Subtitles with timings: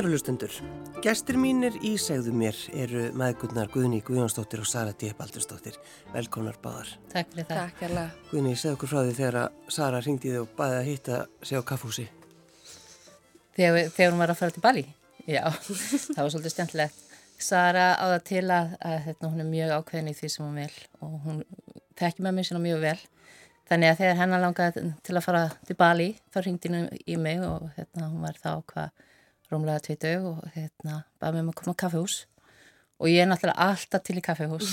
[0.00, 0.54] Kæru hlustundur,
[1.04, 5.10] gestir mínir í segðu mér eru maðgurnar Guðni Guðjónsdóttir og Sara D.
[5.18, 5.74] Baldursdóttir.
[6.14, 6.88] Velkonar báðar.
[7.12, 7.58] Takk fyrir það.
[7.58, 8.14] Takk hérlega.
[8.30, 9.36] Guðni, segð okkur frá því þegar
[9.76, 12.06] Sara ringdi þið og bæði að hitta sig á kaffhúsi.
[13.58, 14.86] Þegar, þegar hún var að fara til Bali?
[15.26, 15.42] Já,
[16.14, 17.04] það var svolítið stjæmtilegt.
[17.50, 20.58] Sara á það til að, að hérna, hún er mjög ákveðin í því sem hún
[20.62, 21.44] vil og hún
[22.00, 22.96] tekki með mér sína mjög vel.
[23.68, 26.88] Þannig að þegar hennar langaði til að fara til Bali þá ringdi henni
[29.50, 32.20] í mig og hérna, hérna baði mig um að koma á kaffehús
[33.00, 34.70] og ég er náttúrulega alltaf til í kaffehús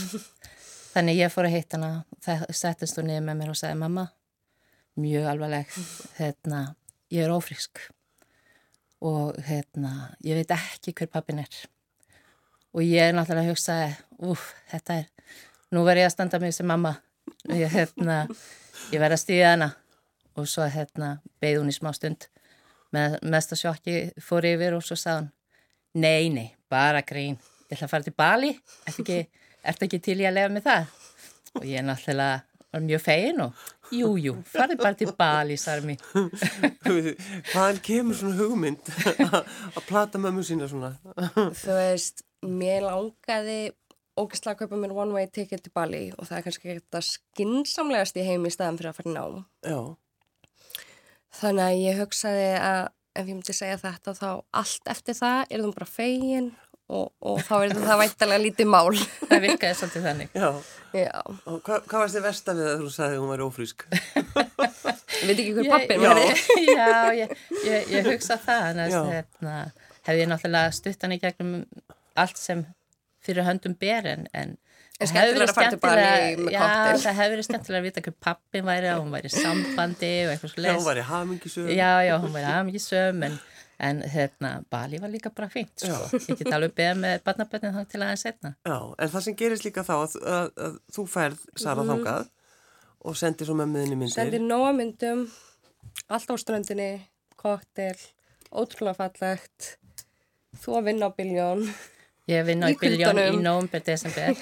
[0.94, 4.10] þannig ég fór að hitta hana það settist hún niður með mér og sagði mamma
[4.98, 5.70] mjög alvarleg
[6.18, 6.76] hérna,
[7.14, 7.80] ég er ófrísk.
[9.02, 11.58] Og hérna ég veit ekki hver pappin er.
[12.74, 13.76] Og ég er náttúrulega að hugsa
[14.26, 15.36] úf, þetta er,
[15.72, 16.96] nú verð ég að standa mig sem mamma.
[17.54, 18.24] Ég, hérna,
[18.92, 19.70] ég verð að stíða hana.
[20.38, 22.28] Og svo hérna beigð hún í smá stund
[22.96, 25.32] með mesta sjokki fór yfir og svo sað hann
[25.98, 27.40] nei, nei, bara grín.
[27.68, 28.52] Ég ætla að fara til Bali.
[28.88, 29.18] Ertu ekki,
[29.68, 30.94] ertu ekki til ég að lega með það?
[31.58, 35.94] Og ég er náttúrulega var mjög fegin og jú, jú, farið bara til Bali, sagði
[35.94, 36.02] mér
[37.54, 38.92] Hvaðan kemur svona hugmynd
[39.24, 40.94] að plata mömmu sína svona?
[41.36, 43.60] Þú veist, mér langaði
[44.18, 48.20] ógæslega að kaupa mér one way ticket til Bali og það er kannski þetta skinsamlegast
[48.20, 49.24] í heim í staðan fyrir að fara ná
[49.64, 49.80] Já
[51.38, 52.84] Þannig að ég hugsaði að
[53.18, 54.30] ef ég myndi segja þetta þá
[54.62, 56.50] allt eftir það er það bara fegin
[56.88, 58.94] og, og þá er það vættalega lítið mál.
[59.30, 60.38] Það virkaði svolítið þannig.
[60.38, 60.48] Já.
[60.96, 61.18] Já.
[61.28, 63.86] Og hva, hvað varst þið versta við að þú sagði að hún var ófrísk?
[65.18, 66.42] Ég veit ekki hver pappin var þið.
[66.68, 67.32] Já, ég,
[67.66, 68.80] ég, ég hugsa það.
[69.10, 69.56] Hérna,
[70.08, 71.54] hefði ég náttúrulega stuttan í gegnum
[72.18, 72.64] allt sem
[73.26, 74.56] fyrir höndum ber en, en
[74.98, 76.06] En skemmtilega að fara til Bali
[76.42, 76.94] með já, koktel.
[76.98, 80.10] Já, það hefur verið skemmtilega að vita hver pappin væri og hún væri í sambandi
[80.26, 81.68] og eitthvað svo Já, hún var í hamingisöm.
[81.70, 83.36] Já, já, hún var í hamingisöm en,
[83.90, 86.00] en hérna, Bali var líka bara fínt sko.
[86.18, 88.52] Ég get alveg beða með barnaböndin þá til aðeins setna.
[88.66, 91.92] Já, en það sem gerist líka þá að, að, að þú færð Sara Mhm.
[91.94, 92.32] þangað
[93.08, 94.16] og sendir svo mömmuðinni myndir.
[94.18, 95.28] Sendir nóga myndum,
[96.10, 96.90] allt á ströndinni,
[97.38, 97.94] koktel,
[98.50, 99.76] ótrúlega fallegt,
[100.58, 101.68] þú að vinna á biljón.
[102.28, 104.36] Ég vinn á Í biljón í nóvember, desember.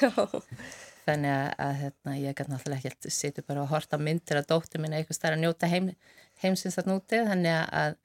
[1.06, 4.82] Þannig að, að hérna, ég gæti náttúrulega ekkert sittu bara og horta myndir að dóttir
[4.82, 5.92] minna eitthvað stær að njóta heim,
[6.42, 8.00] heimsins að núti þannig að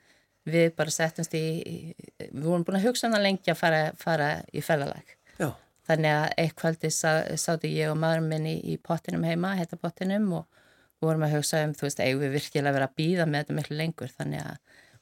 [0.50, 1.78] við bara settumst í, í
[2.26, 5.16] við vorum búin að hugsa hana lengi að fara, fara í ferðalag.
[5.40, 5.48] Já.
[5.88, 10.28] þannig að eitt kvöldi sá, sátu ég og maðurinn minni í pottinum heima, heita pottinum
[10.36, 10.60] og
[11.00, 13.42] við vorum að hugsa um, þú veist, eigum við virkilega að vera að býða með
[13.42, 14.12] þetta miklu lengur?
[14.18, 14.58] Þannig að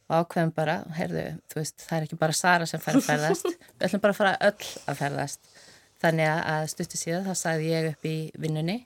[0.09, 3.49] og ákveðum bara, heyrðu, þú veist, það er ekki bara Sara sem fær að ferðast,
[3.77, 5.53] við ætlum bara að fara öll að ferðast.
[5.99, 8.79] Þannig að stuttu síðan þá sagði ég upp í vinnunni.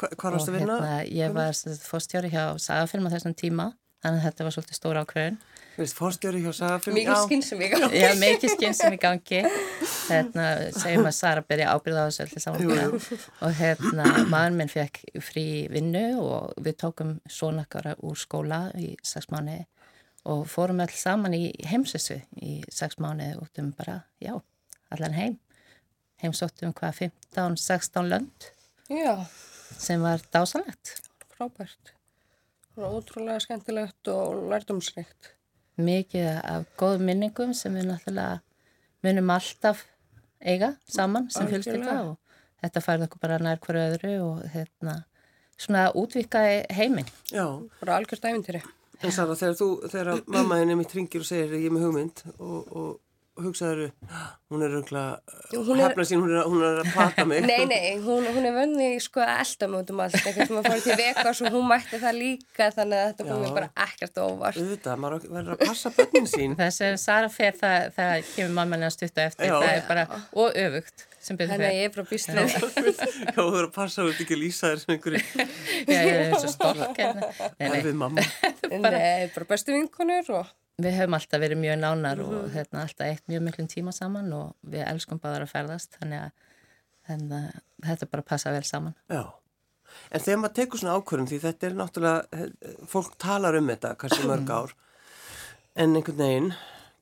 [0.00, 0.78] Hva, hvað varst að vinna?
[0.82, 3.66] Hérna, ég var fórstjóri hjá Sagafilm á þessum tíma,
[4.02, 5.36] þannig að þetta var svolítið stóra ákveðun.
[5.74, 6.98] Þú veist, fórstjóri hjá Sagafilm?
[6.98, 8.00] Mikið skynsum í gangi.
[8.00, 9.42] Já, mikið skynsum í gangi.
[10.08, 12.96] Hérna, segjum að Sara byrja ábyrða á þessu öllu saman.
[13.44, 19.30] Og hérna, maður minn fekk frí vinnu og við tókum svonakkara úr skóla í sex
[19.30, 19.62] mánuði
[20.24, 24.34] og fórum alls saman í heimsessu í sex mánuði út um bara, já,
[24.90, 25.38] allan heim.
[26.22, 28.46] Heimsóttum hvað 15-16 lönd
[28.88, 29.26] Já,
[29.78, 30.94] sem var dásanlegt.
[31.34, 31.92] frábært.
[32.76, 35.32] Ótrúlega skemmtilegt og lærdomsrikt.
[35.76, 38.40] Mikið af góðum minningum sem við náttúrulega
[39.04, 39.84] munum alltaf
[40.40, 41.96] eiga saman sem Algjörlega.
[42.04, 42.16] og
[42.62, 44.94] þetta færði okkur bara nær hverju öðru og hérna
[45.58, 47.10] svona útvikaði heiminn.
[47.30, 47.46] Já,
[47.80, 48.62] Bara algjörst æfintýri.
[49.04, 52.22] En Sara, þegar þú, þegar mamma henni mitt ringir og segir ég er með hugmynd
[52.38, 52.92] og, og,
[53.34, 53.90] og hugsaður,
[54.52, 54.84] hún er er-
[55.82, 57.42] hefna sín, hún er, hún er að plata mig.
[57.50, 60.18] Nei, nei, hún, hún er vönni sko að elda mig út um allt.
[60.20, 63.32] Ekkert sem að fara til Vegas og hún mætti það líka þannig að þetta kom
[63.34, 63.40] Já.
[63.42, 64.60] mér bara ekkert óvart.
[64.60, 66.54] Auðvitað, maður verður að passa börnin sín.
[66.60, 69.58] Það sem Sara fer það, það kemur mamma henni að stutta eftir, Já.
[69.58, 70.06] það er bara
[70.44, 72.40] og öfugt sem byrður Þannig að ég er bara býst við.
[72.44, 72.58] Já,
[73.34, 76.34] þú verður að passa, þú ert ekki að lýsa þér sem einhverju Já, ég er
[76.36, 76.98] svo stork.
[77.00, 77.30] hérna.
[77.40, 77.78] Nei, nei.
[77.78, 77.96] erfið
[78.82, 78.98] mamma.
[78.98, 80.46] Nei, bara bestu vinkonur og
[80.82, 82.34] Við höfum alltaf verið mjög nánar Mhm.
[82.34, 86.20] og hérna, alltaf eitt mjög miklum tíma saman og við elskum báðar að ferðast þannig
[86.24, 86.32] að
[87.08, 88.94] hérna, þetta bara passa vel saman.
[89.08, 89.22] Já,
[90.10, 93.94] en þegar maður tekur svona ákvörðum því þetta er náttúrulega, eh, fólk talar um þetta
[93.96, 94.74] kannski mörg ár,
[95.76, 96.54] en einhvern veginn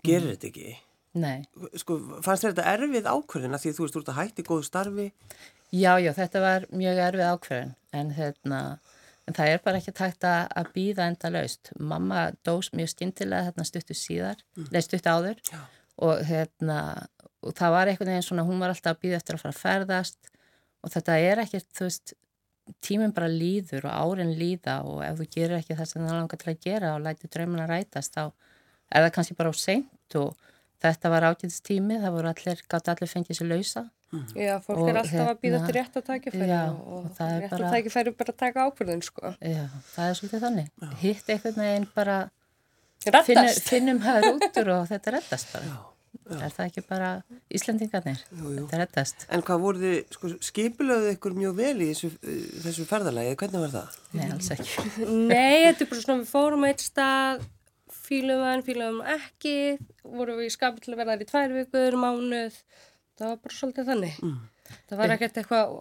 [0.04, 0.76] gerir þetta ekki.
[1.14, 1.44] Nei,
[1.76, 5.12] Sko, fannst þetta erfið ákvörðina því þú veist, þú ert að hætti góðu starfi?
[5.72, 8.78] já, já, þetta var mjög erfið ákveðin en, hérna,
[9.28, 11.72] en það er bara ekki tægt að, að býða enda laust.
[11.78, 14.42] Mamma dós mjög skintilega hérna stuttu síðar,
[14.72, 15.60] nei stuttu áður Já.
[16.06, 16.78] og, hérna,
[17.42, 19.62] og það var einhvern veginn svona, hún var alltaf að býða eftir að fara að
[19.62, 20.32] ferðast
[20.82, 22.14] og þetta er ekkert, þú veist,
[22.82, 26.40] tíminn bara líður og árin líða og ef þú gerir ekki það sem það langar
[26.40, 28.22] til að gera og læti draumina rætast þá
[28.92, 30.36] er það kannski bara á seint og
[30.82, 33.84] þetta var ágætist tími, það voru allir, gátt allir fengið sér lausa.
[34.36, 37.04] Já, fólk Og er alltaf að býða hérna- til rétt að tækifæri Já, og, og
[37.04, 39.30] og það er rétt bara- að tækifæri bara að taka ákvörðun, sko.
[39.40, 39.62] Já,
[39.94, 40.68] það er svolítið þannig.
[41.00, 42.18] Hitt einhvern veginn bara
[43.06, 43.26] Rettast.
[43.26, 45.78] finnum, finnum höfður útur og þetta reddast bara.
[46.30, 47.08] Er það ekki bara
[47.56, 48.20] Íslendingarnir?
[48.36, 48.66] Jú, jú.
[48.68, 49.24] Þetta reddast.
[49.32, 52.10] En hvað voru þið, sko, skipulöðu ykkur mjög vel í þessu,
[52.62, 53.96] þessu ferðalagi, hvernig var það?
[54.12, 54.84] Nei, alls ekki.
[55.32, 57.42] Nei, þetta er bara svona, við fórum á eitt stað,
[58.04, 59.56] fílum hann, fílum hann ekki,
[60.04, 62.60] vorum við í skapi til að verða þar í tvær vikur, mánuð,
[63.22, 64.20] það var bara svolítið þannig.
[64.22, 64.36] Mm.
[64.88, 65.72] Það var ekkert eitthvað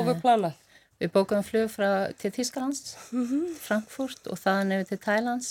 [0.00, 0.62] ofurplanað.
[1.02, 1.88] Við bókum flug frá,
[2.20, 2.94] til Tískalands,
[3.64, 5.48] Frankfurt og þaðan yfir til Thailands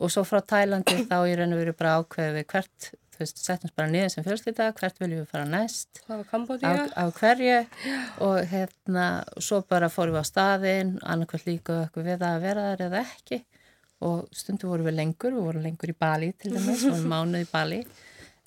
[0.00, 3.72] og svo frá Thælandi þá raun og veru bara ákveðið við hvert, þú veist, settum
[3.76, 6.22] bara niður sem fjölskylda, hvert viljum við fara næst, Það
[6.64, 7.58] á, á hverju.
[8.26, 9.06] Og hérna,
[9.36, 13.42] svo bara fórum við á staðinn, annarkvæmt líka okkur við að vera þar eða ekki.
[14.08, 17.52] Og stundu vorum við lengur, við vorum lengur í Bali til dæmis, vorum mánuð í
[17.52, 17.82] Bali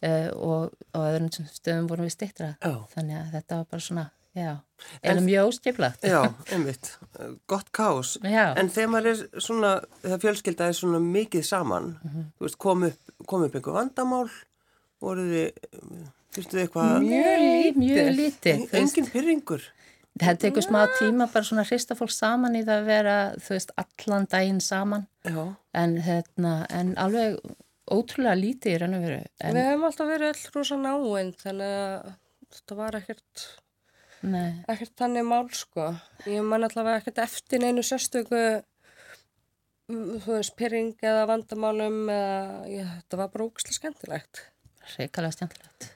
[0.05, 2.53] uh, og á öðrum stöðum vorum við stittra,
[2.93, 4.05] þannig að þetta var bara svona,
[4.35, 6.03] eða mjög óskiplagt.
[6.07, 6.19] Já,
[6.53, 6.91] einmitt,
[7.51, 8.15] gott kás.
[8.23, 8.49] Já.
[8.59, 9.71] En þegar maður er svona,
[10.03, 11.93] þegar fjölskylda er svona mikið saman,
[12.35, 14.27] þú veist, kom upp, kom upp einhver vandamál,
[15.03, 15.71] voruð þið,
[16.35, 17.79] fyrstu þið eitthvað, Mjög.
[17.79, 18.61] Mjög lítið.
[18.65, 18.81] þú veist.
[18.83, 19.71] engin pyrringur.
[20.15, 23.51] Það tekur smá tíma bara svona að hrista fólk saman í það að vera, þú
[23.51, 25.07] veist, allan daginn saman.
[25.27, 25.41] Já,
[25.75, 27.35] En, hérna, en alveg
[27.91, 29.19] ótrúlega lítið í raun og veru.
[29.41, 32.13] En, Við hefum alltaf verið öll rosa náinn, þannig að
[32.55, 33.43] þetta var ekkert,
[34.25, 35.89] nei, ekkert þannig mál, sko.
[36.29, 38.41] Ég man allavega ekkert eftir neinu sérstöku,
[39.89, 42.39] þú veist, pyrring eða vandamálum eða,
[42.71, 44.41] já, þetta var bara ógæslega skemmtilegt.
[44.97, 45.91] reikalega stjæmtilegt.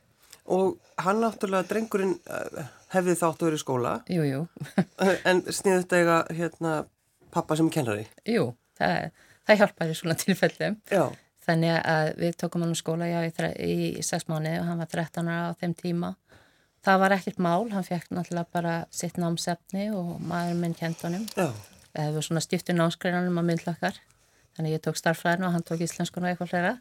[0.49, 4.39] og hann náttúrulega, drengurinn eh, hefði þátt að vera í skóla, Jú, jú,
[5.29, 6.71] en sniðið þetta eiga, hérna,
[7.33, 8.07] pappa sem kennari.
[8.25, 8.47] jú,
[8.79, 9.11] það,
[9.45, 10.77] það hjálpar í svona tilfellum.
[10.89, 11.03] Já,
[11.49, 13.31] Þannig að við tókum hann á skóla já, í,
[13.65, 16.11] í, í sex mánu og hann var 13 ára á þeim tíma.
[16.85, 21.25] Það var ekkert mál, hann fekk náttúrulega bara sitt námsefni og maður minn kent honum.
[21.35, 21.49] já,
[21.97, 23.97] Það var svona stiftu námsgreinanum á myndlökkar.
[24.59, 26.71] Þannig ég tók starffræðin og hann tók íslenskun og eitthvað fleira.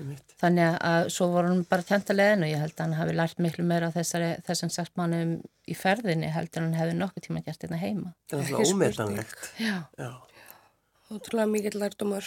[0.00, 0.32] einmitt.
[0.40, 3.14] Þannig að svo voru hann bara kent að leiðin og ég held að hann hafi
[3.16, 5.34] lært miklu meira á þessari, þessum sex mánum
[5.70, 8.12] í ferðinni heldur en hann hefði nokkuð tíma gert þetta heima.
[8.32, 8.74] Það er spurning.
[8.74, 9.50] ómetanlegt.
[9.62, 9.76] Já.
[10.00, 10.10] Já,
[11.10, 12.26] Ótrúlega mikill lærdumur,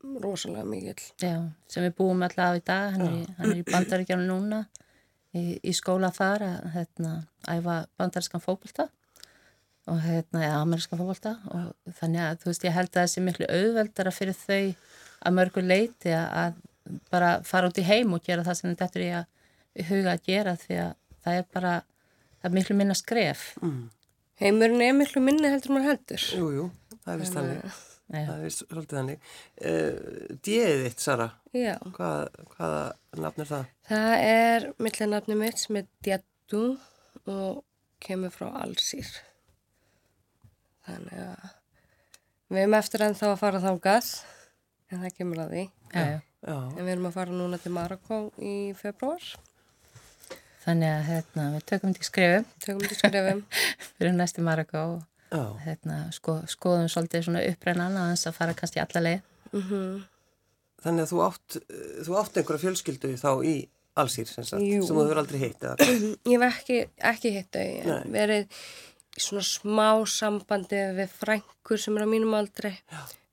[0.00, 1.02] rosalega mikill.
[1.20, 1.34] Já,
[1.70, 4.62] sem við búum alltaf í dag, hann er, hann er í bandaríkjana núna
[5.36, 7.12] í, í skóla þar að hérna,
[7.50, 8.88] æfa bandarískan fókbalta
[9.90, 13.24] og hérna, ja, amerískan fókbalta og þannig að þú veist ég held að það sé
[13.26, 14.64] miklu auðveldara fyrir þau
[15.20, 16.58] að mörgu leiti að
[17.12, 20.26] bara fara út í heim og gera það sem þetta er í að huga að
[20.26, 20.92] gera því að
[21.24, 21.74] það er bara,
[22.40, 23.46] það er miklu minna skref.
[24.40, 26.26] Heimurinn er miklu minni heldur maður heldur.
[26.32, 26.66] jú, jú,
[27.04, 27.80] það er vist þannig.
[28.10, 28.24] Já.
[28.26, 29.26] Það er svolítið þannig.
[29.62, 32.80] Uh, Djeðið þitt, Sara, Já, hvað, hvaða
[33.22, 33.68] nafn er það?
[33.90, 36.62] það er millinafni mitt sem er Djattu
[37.30, 37.60] og
[38.02, 39.10] kemur frá Allsýr.
[40.88, 41.46] Þannig að
[42.50, 44.10] við erum eftir enn þá að fara þángað,
[44.90, 45.64] en það kemur að því.
[45.94, 46.56] Já, já.
[46.56, 49.30] En við erum að fara núna til Marokko í februar,
[50.60, 53.38] Þannig að hérna, við tökum þetta í skrifum tökum til skrefum.
[53.96, 54.98] fyrir næstu Marokko og
[55.30, 59.20] hérna, sko, skoðum svolítið svona upprennan að þess að fara kannski alla leið.
[60.82, 61.56] þannig að þú átt,
[62.06, 63.54] þú átt einhverja fjölskyldu þá í
[64.00, 64.82] allsýr, sem sagt, Jú.
[64.86, 65.60] sem þú hefur aldrei heitt.
[65.60, 65.76] eða-
[66.32, 66.78] Ég hef ekki,
[67.12, 68.46] ekki hitt þau, verið
[69.18, 72.70] í svona smá sambandi við frængur sem er á mínum aldri,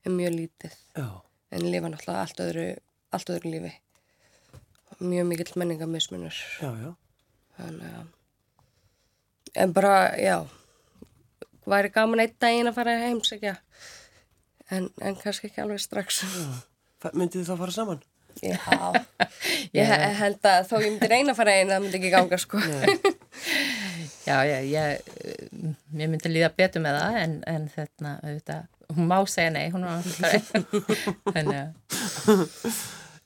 [0.04, 0.74] er mjög lítið.
[0.98, 1.08] Já,
[1.50, 2.64] En lifa náttúrulega allt öðru,
[3.16, 3.70] allt öðru lífi.
[5.00, 6.34] Mjög mikill menningamismunur.
[6.60, 6.90] já, já.
[7.56, 8.06] Þannig að,
[9.64, 10.36] en bara, já,
[11.70, 13.54] væri gaman einn daginn að fara að heimsækja,
[14.76, 16.22] en, en kannski ekki alveg strax.
[17.12, 18.00] Myndið þið þá fara saman?
[18.38, 18.58] Já,
[19.74, 22.38] ég he- held að þó ég myndi reyna að fara einn, það myndi ekki ganga,
[22.38, 22.60] sko.
[24.28, 28.66] Já, já, ég, eh, mér myndi líða betur með það en, en þetta, auðvitað,
[28.98, 30.50] hún má segja nei, hún er alltaf
[31.38, 32.74] að,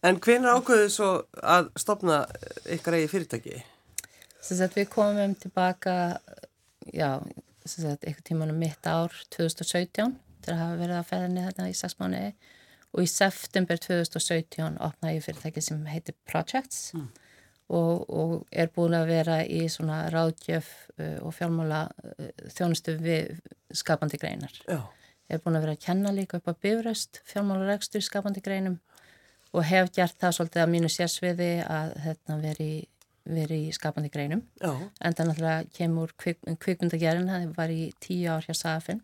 [0.06, 1.08] En hvenær ákveðið svo
[1.42, 2.20] að stopna
[2.76, 3.60] ykkar eigi fyrirtæki?
[4.42, 5.96] sem sagt, við komum tilbaka,
[6.94, 7.10] já,
[7.64, 11.98] sagt, eitthvað tímanum mitt ár 2017 til að hafa verið að ferðinni þetta í sex
[12.00, 12.32] mánuði.
[12.92, 19.12] Og í september 2017 opnaði ég fyrirtæki sem heitir Projects og, og er búin að
[19.14, 23.38] vera í svona ráðgjöf uh, og fjármála uh, þjónustu við
[23.72, 24.52] skapandi greinar.
[24.68, 24.82] Já,
[25.32, 28.74] Ég er búin að vera að kenna líka upp á bifröst, fjármálaregstur skapandi greinum
[29.56, 32.72] og hef gert það svolítið að mínu sérsviði að þetta veri,
[33.24, 34.42] veri í skapandi greinum.
[34.60, 39.02] já, En það náttúrulega kemur kvik, kvikmyndagerinn, það var í tíu ár hjá Safin.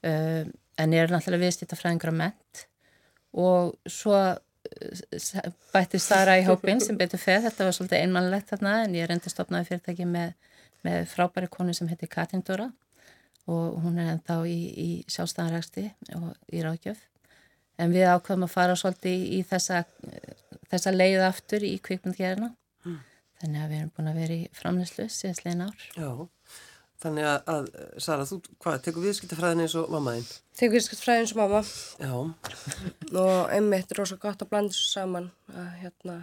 [0.00, 0.48] Uh,
[0.80, 2.66] en ég er náttúrulega viðstýtt að fræðingra ment
[3.36, 4.16] og svo
[5.72, 9.28] bætti Sara í hópin sem betur feð, þetta var svolítið einmannlegt þarna en ég reyndi
[9.28, 10.34] að stopnaði fyrirtæki með,
[10.86, 12.68] með frábæri konu sem heitir Katrin Dóra
[13.50, 15.86] og hún er ennþá í, í sjálfstæðanræksti
[16.18, 17.02] og í ráðgjöf
[17.80, 19.82] en við ákveðum að fara svolítið í, í þessa,
[20.70, 22.58] þessa leið aftur í kvikmyndgerina mm.
[23.40, 26.10] Þannig að við erum búin að vera í framlýslu síðastlegin ár Já
[27.00, 27.68] Þannig að, að
[28.04, 30.26] Sara, þú, hvað, tekur viðskiptafræðin eins og mammaðinn?
[30.58, 31.60] Tekur viðskiptafræðin eins og mamma.
[31.96, 32.12] Já.
[33.22, 36.16] Og einmitt er rosalega gott að blanda þessu saman, að hérna,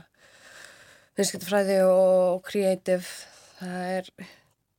[1.17, 3.09] viðskiptafræði og kreatív,
[3.57, 4.11] það er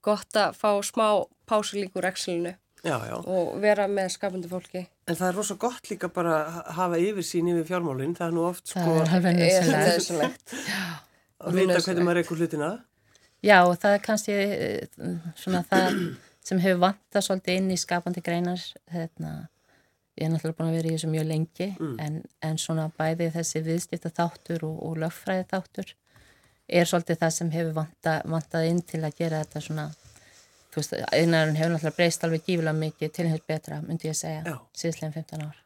[0.07, 1.07] gott að fá smá
[1.50, 2.54] pásu líkur eksilinu.
[2.87, 3.16] Já, já.
[3.18, 4.85] Og vera með skapandi fólki.
[5.11, 8.38] En það er rosalega gott líka bara að hafa yfir sín yfir fjármálinn, það er
[8.38, 8.87] nú oft sko...
[8.87, 10.59] Það er alveg nöðsynlegt.
[11.38, 12.71] Að vita hvernig maður reykur hlutina.
[13.45, 15.04] Já, það er kannski eh,
[15.38, 16.00] svona það
[16.49, 19.33] sem hefur vantað svolítið inn í skapandi greinar hérna,
[20.18, 21.95] ég er náttúrulega búin að vera í þessu mjög lengi mm.
[22.02, 22.18] en,
[22.49, 25.95] en svona bæði þessi viðstifta þáttur og, og lögfræði þáttur
[26.68, 29.87] er svolítið það sem hefur vantað, vantað inn til að gera þetta svona
[30.73, 34.59] þú veist, einarinn hefur náttúrulega breyst alveg gífilega mikið til hins betra, myndi ég segja
[34.76, 35.62] síðslegin 15 ár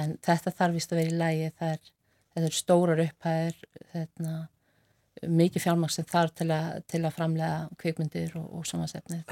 [0.00, 1.92] en þetta þarf vist að vera í lægi, það er,
[2.40, 3.60] er stórar upphæðir
[3.92, 4.36] þetta hérna,
[5.22, 9.22] mikið fjármaks sem þarf til að, til að framlega kvikmyndir og, og samansefni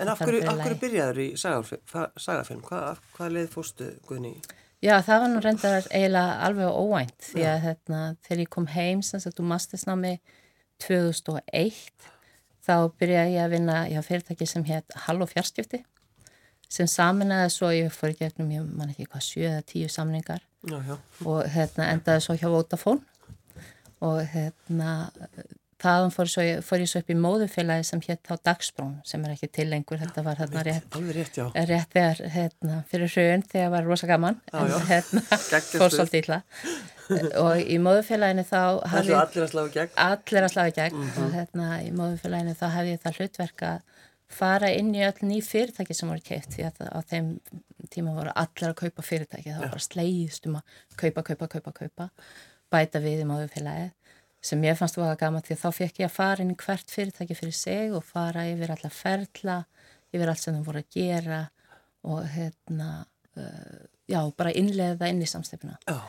[0.00, 2.62] En af hverju, af hverju byrjaður í sagafilm?
[2.64, 4.32] Hvað, hvað leið fórstu Guðni?
[4.80, 9.02] Já, það var nú reyndar eiginlega alveg óvænt því að hérna, þegar ég kom heim
[9.04, 10.14] sem sagt úr mastisnámi
[10.80, 12.08] 2001
[12.64, 15.82] þá byrjaði ég að vinna í fyrirtæki sem hétt Hall og fjárskipti
[16.70, 20.96] sem saminnaði svo ég fór í gegnum, ég man ekki hvað, 7-10 samningar já, já.
[21.26, 23.04] og hérna, endaði svo hjá Vodafone
[24.00, 24.92] og hérna
[25.80, 26.30] þaðan fór,
[26.64, 30.00] fór ég svo upp í móðufélagi sem hétt á Dagsbrún sem er ekki til lengur,
[30.00, 31.40] þetta var hérna rétt, rétt,
[31.70, 35.24] rétt þegar, hérna, fyrir hrjön þegar var rosa gaman já, en hérna
[35.80, 36.40] fór svolítið illa.
[37.40, 38.60] Og í móðufélaginu þá
[38.92, 39.96] hafði, allir að slaga gegn?
[40.04, 41.00] Allir að slaga gegn.
[41.00, 41.24] Mm -hmm.
[41.24, 43.80] og hérna í móðufélaginu þá hefði ég það hlutverk að
[44.30, 47.32] fara inn í öll ný fyrirtæki sem voru keitt því að á þeim
[47.90, 49.50] tíma voru allir að kaupa fyrirtæki.
[49.50, 52.08] Það var bara sleiðist um að kaupa, kaupa, kaupa, kaupa
[52.72, 53.90] bæta við í móðufélagið
[54.50, 56.92] sem ég fannst var gama því að þá fekk ég að fara inn í hvert
[56.92, 59.56] fyrirtæki fyrir sig og fara yfir alla ferla,
[60.14, 61.40] yfir allt sem þau voru að gera
[62.08, 62.90] og hérna,
[63.36, 65.76] uh, já, bara innlega inn í samstefna.
[65.92, 66.06] Oh.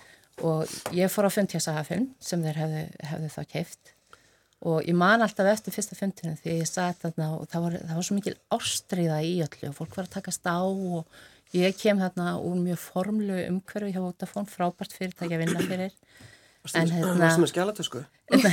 [0.48, 3.92] Og ég fór á fund hjá Sagafilm sem þeir hefðu, hefðu þá keift
[4.62, 7.98] og ég man alltaf eftir fyrsta fundinu því ég satt þarna og það var, það
[7.98, 12.02] var svo mikil ástriða í öllu og fólk var að takast á og ég kem
[12.02, 15.98] þarna úr mjög formlu umhverfi hjá Vodafone, frábært fyrirtæki að vinna fyrir
[16.62, 17.16] En hérna...
[17.18, 18.00] Varstu með skjálatösku?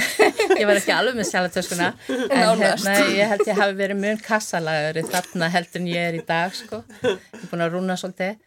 [0.60, 5.10] ég var ekki alveg með skjálatöskuna en hérna ég held ég hafi verið mjög kassalagur
[5.12, 6.80] þarna heldur en ég er í dag sko.
[7.04, 8.40] Ég er búin að rúna svolítið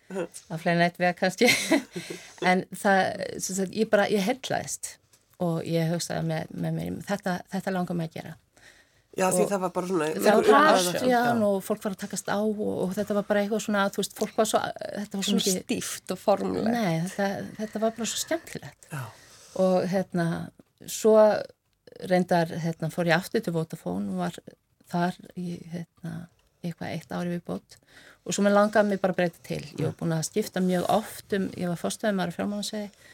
[0.50, 1.52] á fleina eitt vega kannski
[2.50, 4.96] en það, sagt, ég bara, ég hellaðist
[5.46, 8.36] og ég hugsaði með, með mér, þetta, þetta langar mig að gera.
[9.18, 10.12] Já því það var bara svona...
[10.16, 13.66] Það var já, og fólk var að takast á og, og þetta var bara eitthvað
[13.66, 14.62] svona, þú veist, fólk var svo...
[14.96, 15.58] Þetta var svo mikið...
[15.66, 16.70] Stíft og formulegt.
[16.72, 18.88] Nei, þetta, þetta var bara svo skemmtilegt.
[18.90, 19.04] Já
[19.60, 20.28] og hérna
[20.88, 21.18] svo
[22.08, 24.38] reyndar hérna fór ég aftur til Vodafone og var
[24.92, 26.28] þar í hérna
[26.62, 27.78] eitthvað eitt ári við bót
[28.22, 29.64] og svo með langaði mig bara breytið til.
[29.80, 33.10] Ég var búin að skipta mjög oft um ég var fórstöðumar á fjármánansvegi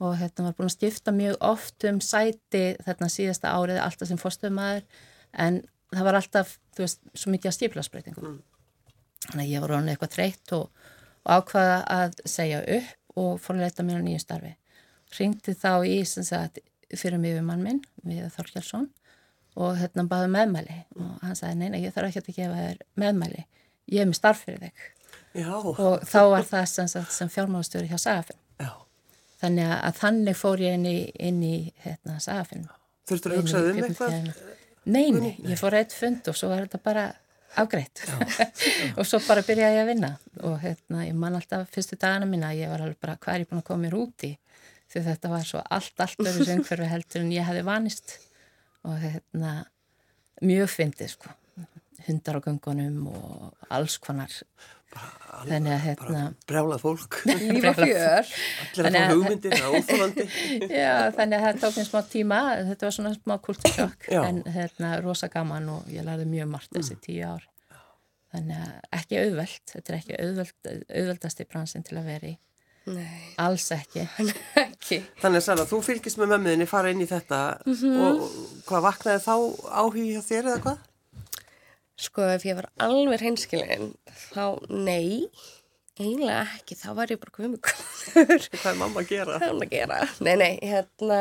[0.00, 4.20] og hérna var búin að skipta mjög oft um sæti þarna síðasta árið alltaf sem
[4.20, 4.84] fórstöðumar
[5.32, 8.38] en það var alltaf, þú veist, svo mikið að stíflasbreytingum mm.
[9.30, 10.88] þannig að ég var ráðin eitthvað þreytt og,
[11.24, 14.54] og ákvaða að segja upp og fór að leta mér á nýju starfi
[15.18, 16.60] ringti þá í sagt,
[16.94, 18.88] fyrir mig við mann minn, við Þorkjálsson
[19.60, 20.76] og hérna baði meðmæli.
[20.98, 23.46] Og hann sagði neina ég þarf ekki að gefa þér meðmæli,
[23.90, 24.86] ég hef með starf fyrir þig.
[25.30, 25.50] Já.
[25.54, 28.40] og þá var það sem, sem fjármálastjóri hjá Sagafinn
[29.40, 30.96] þannig að þannig fór ég inn í,
[31.28, 32.66] inn í hérna, Sagafinn
[33.08, 34.42] Þurftur að hugsaði um eitthvað?
[34.90, 37.06] Neini, ég fór eitt fund og svo var þetta bara
[37.58, 38.04] afgreitt.
[38.98, 40.10] Og svo bara byrjaði ég að vinna.
[40.46, 43.50] Og hérna, ég man alltaf fyrstu dagana mína, ég var alveg bara hvað er ég
[43.50, 44.30] búin að koma mér út í
[44.90, 48.16] því þetta var svo allt, allt öðru söngferðu heldur en ég hefði vanist.
[48.88, 49.54] Og hérna
[50.44, 51.32] mjög fyndið sko.
[52.06, 54.32] Hundar á gangunum og alls konar.
[54.90, 57.20] Þannig að hérna brjálað fólk.
[57.28, 58.32] Lífa fjör.
[58.64, 60.26] allir að fá hugmyndir og óþólandi
[60.80, 62.40] já þannig að það tók mér smá tíma.
[62.70, 66.96] Þetta var svona smá kultursjokk en hérna rosa gaman og ég lærði mjög margt þessi
[66.96, 67.02] mm.
[67.06, 67.46] tíu ár.
[68.34, 69.64] Þannig að ekki auðvelt.
[69.70, 72.36] Þetta er ekki auðvelt, auðveldast í bransin til að vera í
[72.90, 73.30] Nei.
[73.40, 74.04] Alls ekki.
[74.64, 75.00] ekki.
[75.22, 78.02] Þannig Sara, þú fylgist með mömmuðinni, fara inn í þetta mm -hmm.
[78.06, 79.34] og hvað vaknaði þá
[79.82, 80.84] áhugið hjá þér eða hvað?
[82.00, 83.90] Sko ef ég var alveg hreinskilin
[84.32, 85.28] þá nei,
[86.00, 87.80] Eiginlega ekki, þá var ég bara kvömmugur.
[88.54, 89.34] Hvað er mamma að gera?
[89.36, 89.98] Hvað er hún að gera?
[90.24, 91.18] Nei, nei, hérna,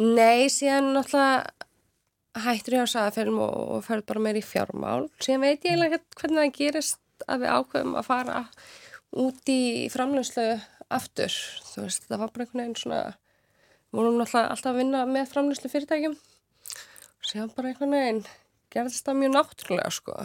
[0.00, 5.06] nei, síðan náttúrulega hættur ég á saðafilm og, og ferð bara meir í fjármál.
[5.22, 8.42] Síðan veit ég eiginlega hvernig það gerist að við ákveðum að fara
[9.10, 10.46] út í framlöðslu
[10.90, 11.34] aftur.
[11.70, 13.00] Þú veist, það var bara einhvern veginn svona,
[13.94, 16.18] vorum náttúrulega alltaf að vinna með framlöðslu fyrirtækjum.
[17.30, 18.22] Síðan bara einhvern veginn
[18.70, 20.16] gerðist það mjög náttúrulega, sko.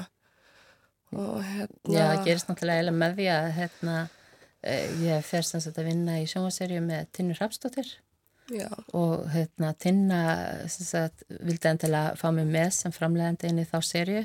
[1.15, 1.92] Og hérna...
[1.94, 4.00] Já, það gerist náttúrulega eiginlega með því að hérna,
[4.65, 7.94] eh, ég sagt að vinna í sjónvaserju með Tinnur Rapsdóttir
[8.54, 10.22] Já, og hérna Tinna
[10.70, 14.22] sagt vildi endilega fá mig með sem framlegandi inn í þá serju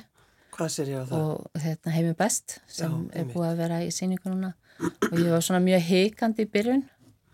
[1.16, 4.54] og hérna heimi best sem Já, er búið að vera í síningu núna.
[5.10, 6.84] Og ég var svona mjög heikandi í byrjun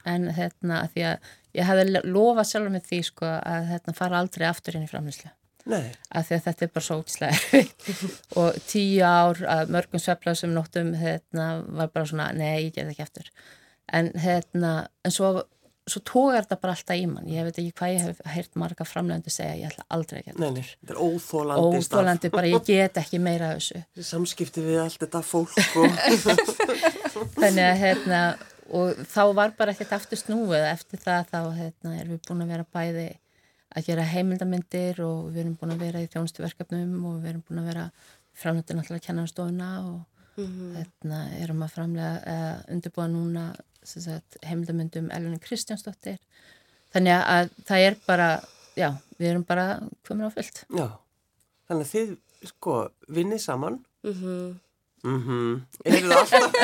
[0.06, 4.22] en hérna að því að ég hefði lofað sjálfur með því sko að hérna fara
[4.22, 5.32] aldrei aftur inn í framlýslu
[5.66, 7.62] að því að þetta er bara svo ógislega
[8.42, 13.02] og tíu ár að mörgum sveflaðsum nóttum hérna var bara svona, nei, ég get ekki
[13.06, 13.30] eftir
[13.92, 14.72] en hérna,
[15.06, 15.32] en svo
[15.86, 17.28] svo tógar þetta bara alltaf í mann.
[17.30, 20.42] Ég veit ekki hvað ég hef heyrt marga framlegandu segja ég ætla aldrei að geta
[20.42, 23.82] nei, nei, þetta er óþólandi óþólandi, bara ég get ekki meira af þessu.
[24.08, 26.00] Samskipti við allt þetta fólk og...
[27.40, 28.22] þannig að hérna
[28.74, 30.66] og þá var bara ekkert aftur snúið.
[30.72, 33.06] Eftir það þá hérna, erum við búin að vera bæði
[33.76, 37.62] að gera heimildamindir og við erum búin að vera í þjónustuverkefnum og við erum búin
[37.62, 37.86] að vera
[38.36, 39.96] framnöndin alltaf að kenna stofuna og
[40.36, 43.46] hérna, erum að framlega uh, undirbúa núna
[44.44, 46.18] heimildamindum Elvin Kristjánsdóttir.
[46.94, 48.28] Þannig að það er bara
[48.78, 49.66] já, við erum bara
[50.06, 50.62] komin á fullt.
[50.70, 50.86] Já,
[51.68, 52.14] þannig að þið
[52.52, 52.76] sko
[53.16, 53.80] vinnið saman.
[54.06, 54.60] Mhm.
[55.06, 55.54] Mm
[55.86, 56.56] Eruð alltaf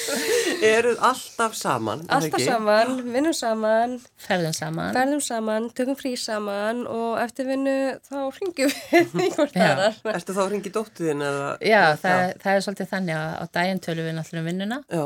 [0.70, 2.46] Eruð alltaf saman er það Alltaf ekki?
[2.46, 4.90] saman, vinnum saman, ferðum saman.
[4.96, 7.74] Ferðum saman, tökum frí saman og eftir vinnu
[8.06, 9.64] þá ringjum við í hvort Já.
[9.70, 9.98] aðrar.
[10.14, 11.48] Ertu þá að ringi dóttuðin eða?
[11.64, 14.78] Já, það, það er svolítið þannig að á daginn tölum við náttúrulega um vinnuna.
[14.90, 15.04] Já,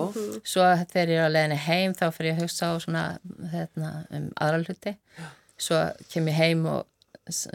[0.55, 3.05] svo þegar ég er á leiðinni heim þá fyrir ég að hugsa á svona
[3.55, 4.97] hérna, um aðra hluti.
[5.69, 6.85] Svo kem ég heim og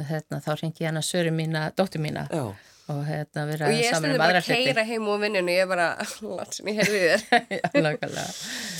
[0.09, 2.25] hérna, þá ringi ég hana söru mína, dóttur mína.
[2.31, 2.47] Já,
[2.89, 5.03] og hérna við Og ræðum ég saman stundi um bara aðra að hluti keira heim
[5.09, 5.87] úr vinnunni, ég er bara,
[6.39, 7.21] látsin, ég heyrði þér.
[7.79, 7.89] Já,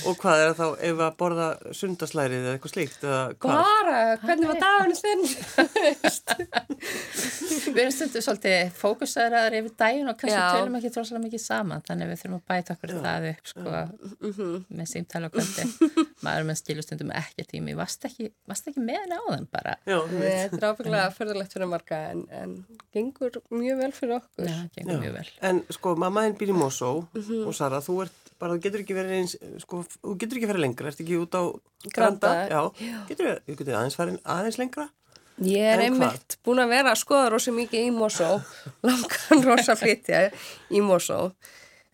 [0.08, 3.56] og hvað er það þá ef að borða sundaslærið eða eitthvað slíkt eða hvað?
[3.60, 5.24] Bara, hvernig var dagurinn þinn?
[7.70, 10.54] Við erum stundum svolítið fókusaðar yfir daginn og kannski Já.
[10.56, 13.68] tölum ekki tróðslega mikið saman þannig að við þurfum að bæta okkur það upp sko,
[14.80, 15.62] með símtala kvöldi
[16.24, 19.72] maður með skilu stundum ekki tími varst ekki, varst ekki með henni á þeim bara
[19.84, 19.98] Já.
[20.10, 21.54] Þetta er ábygglega förðulegt
[24.00, 24.46] fyrir okkur.
[24.48, 27.46] Já, það gengur mjög vel En sko, mamma þinn býr í Mosó Mhm.
[27.46, 30.64] og Sara, þú ert bara, þú getur ekki verið eins, sko, þú getur ekki verið
[30.64, 31.42] lengra, ert ekki út á
[31.94, 32.30] Granda.
[32.48, 32.60] Já,
[33.08, 34.88] getur þú getur aðeins farið aðeins lengra?
[35.40, 38.42] Ég er einmitt búin að vera að skoða rosa mikið í Mosó,
[38.84, 40.30] langan rosa flytja
[40.70, 41.32] í Mosó,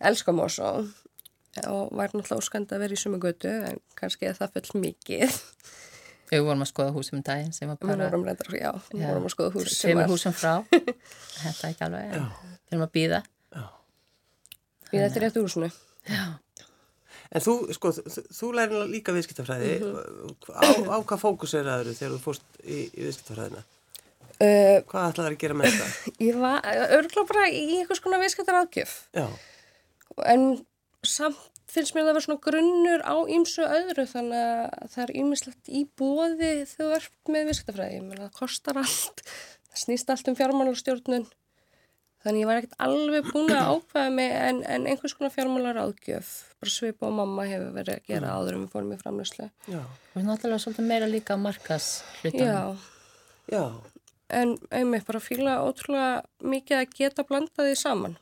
[0.01, 0.71] elska Mosó
[1.67, 5.37] og var náttúrulega óskand að vera í sumu götu en kannski er það full mikið.
[6.27, 9.01] Við vorum að skoða húsum um daginn sem var Við bara vorum reyndar, já, við
[9.03, 9.07] Já.
[9.13, 10.53] vorum að skoða hús sem var húsum frá
[11.43, 13.21] Þetta ekki alveg en við erum að býða
[14.91, 15.67] við þetta réttu húsinu.
[17.35, 20.35] En þú, sko, þú, þú lærir líka viðskiptafræði Mhm.
[20.55, 20.63] á,
[20.95, 23.63] á hvað fókus er aður þegar þú fórst í, í viðskiptafræðina?
[24.37, 25.87] Uh, Hvað ætlaði að gera með þetta?
[26.27, 26.61] ég var
[26.95, 29.25] örgulega bara í einhvers konar viðskiptar aðgjöf Já,
[30.31, 30.45] en
[31.03, 35.15] samt finnst mér að það vera svona grunnur á ýmsu öðru þannig að það er
[35.21, 39.23] ýmislegt í bóði þegar þú ert með viðskiptafræði, ég meina það kostar allt,
[39.67, 41.27] það snýst allt um fjármálastjórnun.
[42.25, 46.31] Þannig ég var ekkert alveg búin að ákveða mig en, en einhvers konar fjármálar áðgjöf
[46.57, 49.45] bara svipa og mamma hefur verið að gera áður um fórum í framlöslu.
[49.69, 52.63] já, og náttúrulega svolítið meira líka markas hlutum Já,
[53.53, 53.63] já,
[54.33, 58.17] en einmitt bara fíla ótrúlega mikið að geta blanda því saman.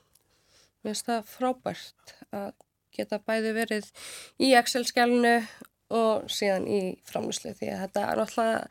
[0.83, 2.51] Mér finnst það frábært að
[2.95, 3.91] geta bæði verið
[4.41, 5.35] í Excel-skjálnu
[5.95, 8.65] og síðan í framlýslu því að þetta er náttúrulega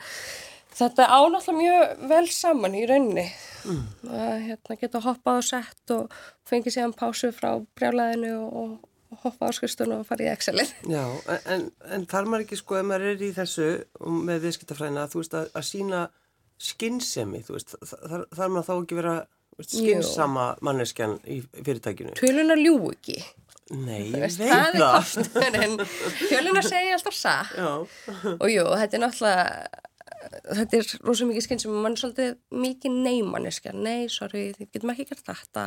[0.74, 3.28] Þetta á náttúrulega mjög vel saman í rauninni.
[3.62, 3.84] Mm.
[4.10, 6.16] Að hérna, geta hoppað og sett og
[6.50, 8.72] fengið síðan pásu frá brjálæðinu og,
[9.14, 10.72] og hoppa á skrifstunum og fara í Excelin.
[10.90, 11.04] já,
[11.46, 13.68] en, en þarf maður ekki, sko, ef maður er í þessu
[14.26, 16.02] með viðskiptafræðina, þú veist, að, að sína
[16.72, 19.16] skinnsemi, þú veist, þar, þarf maður þá ekki vera
[19.62, 22.16] skinnsama manneskjan í fyrirtækinu?
[22.18, 23.20] Tölunar ljú ekki.
[23.72, 24.94] Nei, ég veist, veit það er það.
[24.98, 25.76] kosturinn.
[26.28, 27.54] Tölunar segja alltaf satt.
[27.56, 27.70] Já,
[28.36, 29.44] Og jú, þetta er náttúrulega,
[30.58, 33.72] þetta er rosa mikið skinn sem mann er svolítið mikið neymanniska.
[33.72, 35.64] Nei, sorry, þið getum ekki gert þetta.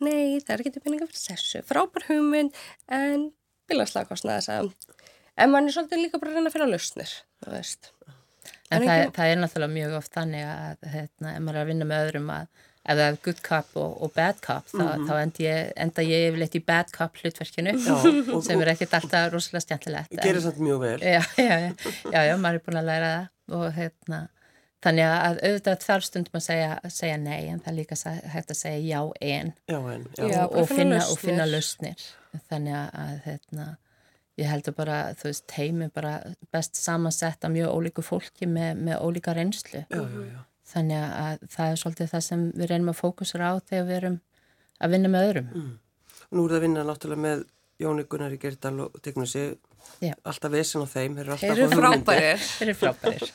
[0.00, 1.62] Nei, það er ekki peninga fyrir þessu.
[1.68, 2.56] Frábær hugmynd,
[2.88, 3.28] en
[3.68, 4.72] bilagslega kostnaði þess að.
[5.38, 7.12] En mann er svolítið líka bara að reyna að finna lausnir,
[7.44, 7.92] þú veist.
[8.70, 11.62] En En það, ekki- það er náttúrulega mjög oft þannig að hérna, ef maður er
[11.62, 12.48] að vinna með öðrum að,
[12.88, 16.24] ef það er good cop og, og bad cop þá, þá enda ég, enda ég
[16.30, 20.40] yfirleitt í bad cop hlutverkinu Já, og- sem er ekkert alltaf rosalega skemmtilegt en- Gerir
[20.46, 20.98] samt mjög vel.
[21.04, 21.70] já, já, já,
[22.14, 24.20] já, já, maður er búin að læra það og hérna
[24.86, 27.96] þannig að auðvitað þarf stundum að segja, segja nei en það er líka
[28.32, 30.24] hægt að segja já en Já, en, já.
[30.32, 30.42] Já.
[30.46, 32.04] og, finna og finna lausnir
[32.48, 33.66] þannig að, að hérna,
[34.38, 36.12] ég heldur bara, þú veist, heimi bara
[36.54, 40.44] best samansett af mjög ólíku fólki með, með ólíka reynslu Já, já, já.
[40.68, 44.18] Þannig að það er svolítið það sem við reynum að fókusera á þegar við erum
[44.78, 45.48] að vinna með öðrum
[46.28, 47.44] Nú er það að vinna náttúrulega með
[47.78, 49.42] Jóni Gunnar í Gerdal og Tegnussi.
[50.02, 50.12] Já.
[50.26, 51.14] Alltaf vesen á þeim.
[51.40, 52.42] Þeir eru frábærir.
[52.58, 53.30] þeir eru frábærir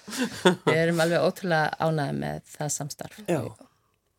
[0.67, 3.39] við erum alveg ótrúlega ánægði með það samstarf Já.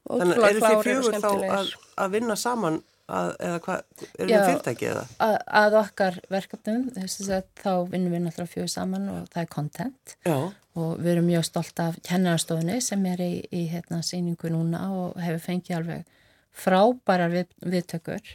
[0.05, 1.71] Þannig eru og fjögur þá að,
[2.03, 3.81] að vinna saman að, eða hvað,
[4.19, 5.05] eru þið fyrirtæki eða?
[5.27, 9.51] að, að okkar verkefnum þess að þá vinnum við náttúrulega fjögur saman og það er
[9.53, 10.15] content.
[10.25, 10.37] Já,
[10.75, 15.21] og við erum mjög stolt af kennarastofunni sem er í, í hérna, síningu núna og
[15.23, 16.09] hefur fengið alveg
[16.55, 18.35] frábærar við, viðtökur.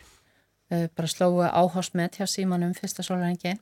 [0.69, 3.57] Uh, bara slóu áhásmet hjá símanum fyrsta sólrengin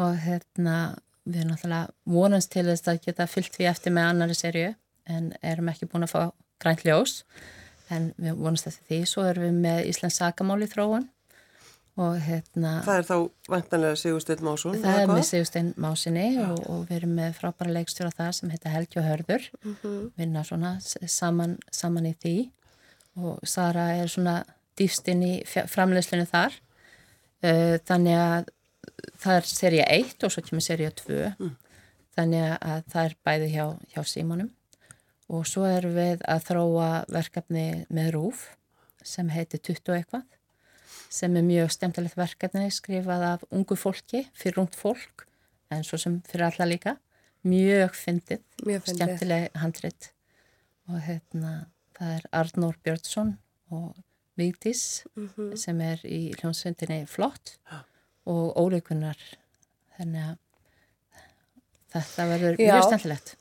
[0.00, 4.36] og hérna við erum náttúrulega vonast til þess að geta fyllt því eftir með annari
[4.38, 4.70] serju
[5.10, 6.20] en erum ekki búin að fá
[6.64, 7.20] grænt ljós
[7.92, 9.00] en við vonast eftir því.
[9.08, 11.08] Svo erum við með Íslands sakamál í þróun
[11.94, 13.16] og hérna það er þá
[13.52, 14.80] vantanlega Sigursteinn Másson.
[14.82, 18.72] Það er með Sigurstein Másinni og, og við erum með frábæra leikstjóra þar sem heita
[18.72, 19.48] Helgi og Hörður.
[20.18, 22.36] Vinna svona saman, saman í því.
[23.22, 24.40] Og Sara er svona
[24.78, 26.58] dýfst inn í framleiðslunni þar.
[27.44, 28.50] Uh, þannig að
[29.20, 31.50] það er serið 1 og svo kemur serið 2
[32.14, 34.50] þannig að það er bæði hjá, hjá Símanum
[35.34, 38.44] og svo erum við að þróa verkefni með RÚF
[39.04, 40.24] sem heitir 20 og eitthvað
[41.14, 45.26] sem er mjög stemtilegt verkefni skrifað af ungu fólki, fyrir ungt fólk
[45.74, 46.96] en svo sem fyrir alla líka.
[47.44, 48.40] Mjög fyndið,
[48.96, 50.08] skemmtileg handrit.
[50.88, 51.52] Og hérna
[51.96, 53.34] það er Arnór Björnsson
[53.70, 53.94] og
[54.38, 55.56] Vigdís Mhm.
[55.56, 57.56] sem er í hljómsveitinni Flott
[58.26, 59.16] og Ólíkunar
[59.98, 60.38] þannig að
[61.94, 63.34] þetta verður mjög skemmtilegt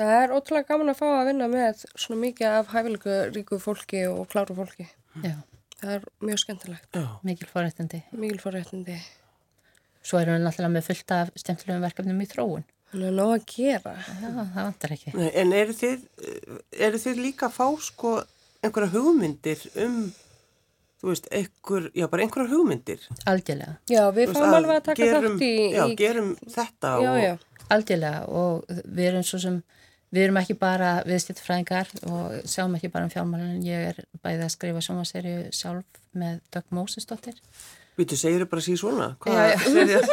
[0.00, 4.02] Það er ótrúlega gaman að fá að vinna með svona mikið af hæfilegu ríku fólki
[4.08, 4.88] og kláru fólki.
[5.20, 5.36] Já,
[5.80, 6.88] Það er mjög skemmtilegt.
[6.92, 8.98] Já, mikil forrættindi Mikil forréttindi.
[10.04, 13.44] Svo erum við náttúrulega með fullt af skemmtilegum verkefnum í þróun Þannig að nóg að
[13.52, 13.92] gera.
[14.02, 16.04] Já, það vantar ekki Nei, en eru þið,
[16.88, 18.14] eru þið líka að fá sko
[18.60, 20.00] einhverja hugmyndir um,
[21.00, 23.06] þú veist, einhver, já bara einhverja hugmyndir.
[23.30, 25.52] Algjörlega Já, við fáum alveg að taka gerum, þátt í...
[25.78, 27.20] Já, í gerum þetta já, og...
[27.24, 27.64] já.
[27.70, 29.60] Algjörlega og við erum svo sem,
[30.10, 34.54] við erum ekki bara viðskiptfræðingar og sjáum ekki bara um fjármálinn, ég er bæðið að
[34.56, 37.36] skrifa sjómaserju sjálf með Dögg Mósesdóttir.
[37.98, 39.10] Vítu, segir bara síð svona?
[39.20, 39.58] Hvaða já.
[39.66, 40.08] serið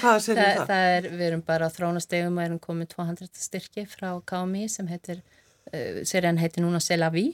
[0.00, 0.84] Hvaða serið Það, það?
[0.98, 5.22] er, við erum bara á þrónastegum og erum komið 200 styrki frá KMI sem heitir,
[5.72, 7.26] uh, serían heitir núna Selaví.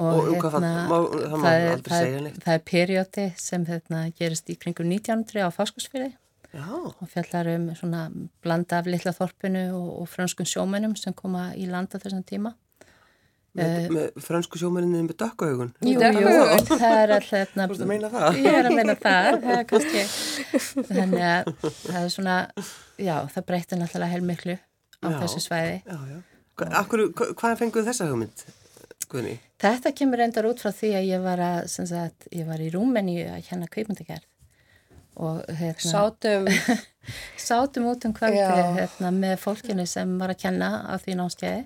[0.00, 4.48] Og um hvað það- má- það er, það, er- það er periódi sem hérna, gerist
[4.48, 6.14] í kringum 1900 á Fáskursfyrði
[6.54, 8.06] og fjallar um svona
[8.42, 12.54] blanda af litla þorpinu og, og frönskum sjómennum sem koma í landa þessum tíma.
[13.54, 15.70] með, með fransku sjómarinni með dökkaugun.
[15.82, 16.20] Jú, jú,
[16.70, 18.38] það er alltaf hérna, Þú veist að meina það?
[18.44, 20.04] ég er að meina það, það er kannski,
[20.90, 22.36] þannig að það er svona,
[23.02, 24.56] já, það breytir náttúrulega heilmiklu
[25.02, 25.18] á Já.
[25.24, 25.76] þessu svæði.
[25.82, 26.18] Já, já.
[26.60, 28.44] Hva, akkur, hva, hvað fenguð þessa hugmynd,
[29.10, 29.34] Guðni?
[29.60, 32.70] Þetta kemur reyndar út frá því að ég var að, sem sagt, ég var í
[32.70, 34.29] Rúmeníu að kenna kveikmyndagerð
[35.16, 36.46] og hérna, Sátum,
[37.48, 38.72] sátum út um kvöldi Já.
[38.76, 41.64] hérna, með fólkinu sem var að kenna á því námskeiði.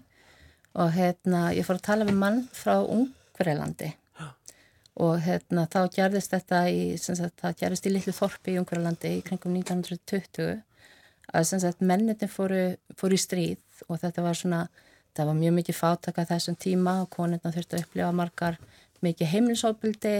[0.75, 3.93] Og hérna, ég fór að tala við mann frá Ungverjalandi.
[5.05, 9.23] Og hérna, þá gerðist þetta í, sagt, það gerðist í litlu þorpi í Ungverjalandi í
[9.27, 10.63] kringum 1920
[11.35, 13.63] að sagt, mennitin fóru, fóru í stríð.
[13.89, 14.61] Og þetta var svona,
[15.17, 18.59] það var mjög mikið fátaka þessum tíma og konirna þurftu að upplifa margar
[19.05, 20.17] mikið heimilisofbildi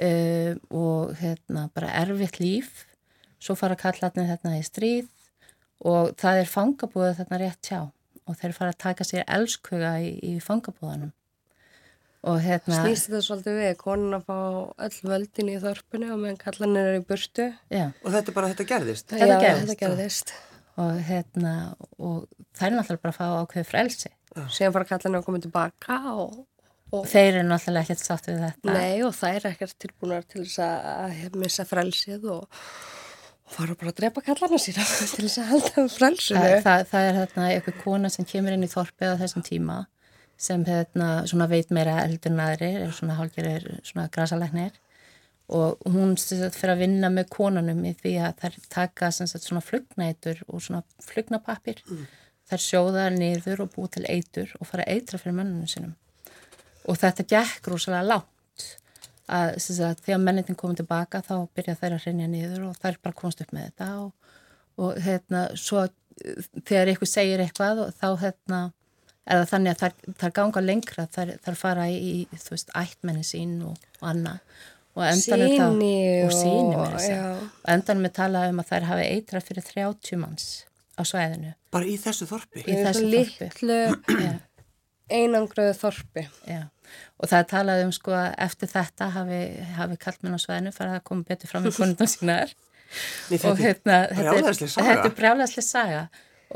[0.00, 2.84] uh, og hérna, bara erfitt líf
[3.40, 5.08] svo fara kallarnir þarna í stríð
[5.86, 7.80] og það er fangabúið þarna rétt hjá
[8.30, 11.12] og þeir fara að taka sér elskuga í, í fangabúðanum
[12.28, 14.36] og hérna snýst þetta svolítið við, konin að fá
[14.84, 17.46] öll völdin í þorpinu og meðan kallanir eru í burtu.
[17.72, 19.06] já, Og þetta bara, þetta gerðist?
[19.14, 19.70] Þetta Já, gerðist.
[19.70, 20.34] Þetta gerðist.
[20.84, 21.54] og hérna
[21.96, 24.12] og það er náttúrulega bara að fá ákveð frelsi
[24.52, 26.36] Síðan fara kallanir að koma tilbaka og,
[26.90, 28.74] og þeir eru náttúrulega ekkert sátt við þetta.
[28.74, 32.60] Nei og það er ekkert tilbúinar til þess að missa frelsið og,
[33.46, 36.42] og fara bara að drepa kallana sína til þess að halda frelsinu.
[36.42, 39.80] það, það, það er hérna eitthvað kona sem kemur inn í þorpið á þessum tíma
[40.40, 40.62] sem
[41.28, 44.78] svona veit meira eldur en aðrir, er svona hálgerir svona grasalæknir.
[45.52, 50.40] Og hún fyrir að vinna með konunum í því að þær taka sagt svona flugnætur
[50.46, 51.82] og svona flugnapappir
[52.50, 55.92] þær sjóða niður og búið til eitur og fara að eitra fyrir mönnunum sinum
[56.88, 58.66] og þetta gekk rosalega lágt
[59.30, 63.18] að, að þegar mennitin komið tilbaka þá byrja þær að hreinja niður og þær bara
[63.20, 64.34] komast upp með þetta og,
[64.80, 65.86] og hérna svo
[66.66, 68.60] þegar ykkur segir eitthvað þá hérna
[69.30, 73.22] er það þannig að þær, þær ganga lengra þær, þær fara í, þú veist, ættmenni
[73.24, 74.40] sín og, og annað
[74.98, 79.04] og endanum Síni það, og síni og- og endanum er talað um að þær hafi
[79.14, 80.48] eitra fyrir 30 manns
[80.98, 82.64] á svæðinu Bara í þessu þorpi?
[82.66, 83.10] Í þessu þorpi.
[83.14, 84.30] litlu.
[85.10, 86.24] Einangröðu þorpi.
[86.48, 86.62] Já,
[87.20, 89.40] og það er talað um sko að eftir þetta hafi,
[89.78, 92.54] hafi kallmenn á svæðinu farið að koma betur fram í konundum sínar
[93.30, 96.00] Nei, og hérna, er þetta er, er brjálæðslega saga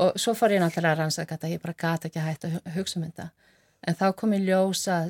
[0.03, 2.55] og svo fór ég náttúrulega að rannsaka þetta, ég bara gata ekki að hætta að
[2.57, 3.27] hu- hugsa um þetta
[3.87, 5.07] en þá kom ég ljós að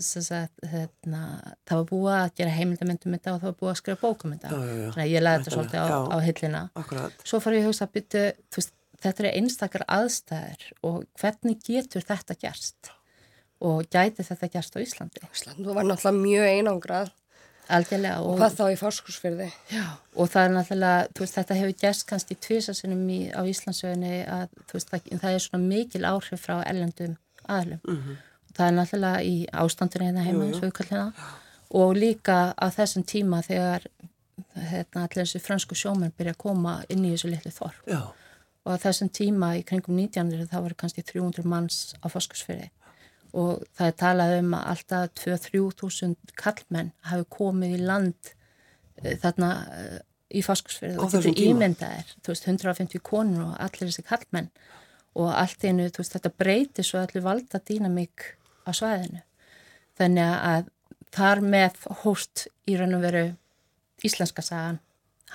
[0.70, 1.22] hérna,
[1.66, 4.52] það var búið að gera heimildamöndum þetta og það var búið að skrifa bókum þetta
[4.52, 4.90] Já, já, já.
[4.92, 6.00] þannig að ég laði þetta svolítið á, Já.
[6.06, 7.24] á hillina Akkurat.
[7.26, 8.24] svo fór ég að hugsa að byttu,
[9.06, 12.92] þetta eru einstakar aðstæður og hvernig getur þetta gerst
[13.62, 15.22] og gæti þetta gerst á Íslandi?
[15.32, 17.12] Ísland, þú var náttúrulega mjög einangrað.
[17.66, 19.48] Algjörlega og, hvað þá í fórskursfyrði.
[19.74, 24.50] já, og það er náttúrulega veist, þetta hefur gerst kannski tvisasinum í, á Íslandsögunni að
[24.74, 27.16] veist, það, það er svona mikil áhrif frá ellendum
[27.50, 28.18] aðlum Mhm.
[28.54, 31.14] það er náttúrulega í ástandinu hérna heima eins og við kallum það
[31.82, 33.88] og líka á þessum tíma þegar
[34.56, 37.82] hérna, allir þessi fransku sjómenn byrja að koma inn í þessu litlu þorp.
[37.90, 38.02] Já,
[38.66, 40.46] og á þessum tíma í kringum 19.
[40.52, 42.70] þá voru kannski 300 manns á foskursfyrði
[43.36, 48.32] og það er talað um að alltaf 2-3 þúsund kallmenn hafi komið í land
[49.02, 49.98] eh, þarna eh,
[50.36, 51.52] í foskursfyrði Á og getur tíma?
[51.52, 54.52] ímyndaðir, þú veist, 150 konur og allir þessi kallmenn
[55.16, 58.30] og allt einu, þú veist, þetta breytir svo allir valda dýnamík
[58.68, 59.24] á svæðinu
[60.00, 60.72] þannig að
[61.16, 63.26] þar með hóst í raun og veru
[64.04, 64.82] íslenska sagan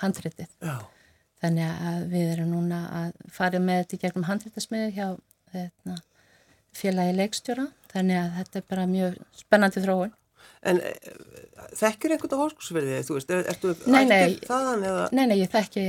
[0.01, 0.81] handritið já.
[1.41, 5.05] Þannig að við erum núna að fara með þetta gegnum handréttasmiðu hjá
[5.55, 5.95] hérna,
[6.77, 7.65] félagi leikstjóra.
[7.91, 10.13] Þannig að þetta er bara mjög spennandi þróun.
[10.61, 10.91] En e,
[11.77, 14.35] þekkir einhvern á hóskursverði, þú veist, er, ertu Nei, nei.
[14.45, 15.05] þaðan eða?
[15.17, 15.85] Nei, nei, ég þekki,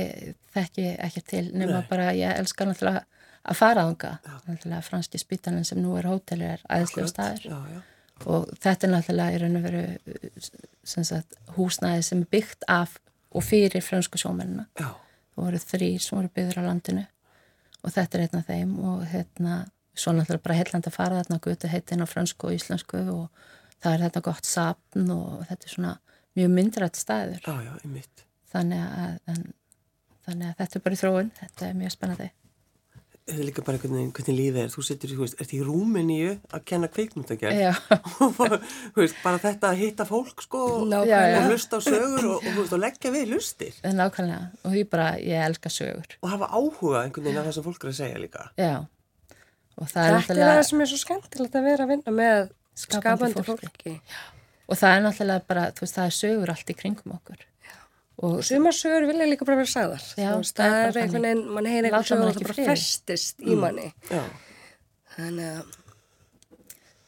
[0.55, 1.87] þekki ekki til nema Nei.
[1.89, 3.03] bara ég elskar náttúrulega
[3.43, 4.13] að fara ánga.
[4.47, 7.79] Náttúrulega franski spítalinn sem nú er hótel er æðislega staður Já, já.
[8.25, 9.83] og þetta er náttúrulega í raun og veru
[11.57, 12.97] húsnæði sem er byggt af
[13.33, 14.67] og fyrir fransku sjómennina.
[14.77, 17.05] Það voru þrýr sem voru byggður á landinu
[17.83, 19.55] og þetta er einn af þeim og hérna,
[19.93, 23.49] svo náttúrulega bara heilland að fara þarna gutu heitin á fransku og íslensku og
[23.83, 25.95] það er þetta gott sapn og þetta er svona
[26.37, 28.05] mjög myndrætt staður já, já, í
[28.53, 29.43] þannig að, en,
[30.27, 32.31] þannig að þetta er bara í þróun, þetta er mjög spennandi
[33.23, 34.71] Þetta er líka bara hvernig, hvernig lífið er.
[34.73, 36.89] Þú setur, þú veist, ert í Rúmeníu að kenna.
[37.55, 37.69] Já,
[38.19, 41.37] Þú veist, bara þetta að hitta fólk, sko, og, Nákvæmlega.
[41.39, 43.77] og hlusta á sögur og, og, veist, og leggja við hlustir.
[43.95, 47.67] nákvæmlega og ég bara, ég elska sögur Og hafa áhuga einhvern veginn af það sem
[47.69, 48.43] fólk er að segja líka.
[48.59, 48.73] Já,
[49.77, 52.51] og það er Þetta er það sem er svo skemmtilegt að vera að vinna með
[52.73, 53.67] Skapandi skapandi fólki.
[53.69, 53.95] fólki.
[54.69, 57.41] og það er náttúrulega bara, þú veist, það er sögur allt í kringum okkur
[58.23, 60.03] og Og sumar sögur vilja líka bara vera sagðar.
[60.17, 62.53] Já, Þú veist, það er er einhvern veginn, mann Láta einhvern sögur og það bara
[62.53, 62.67] friði.
[62.69, 63.87] festist í manni.
[64.11, 64.21] Já,
[65.15, 65.71] Þannig að,